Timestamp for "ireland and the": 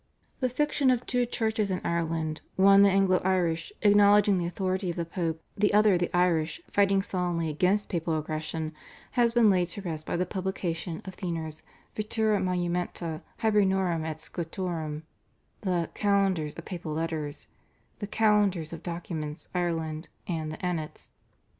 19.53-20.57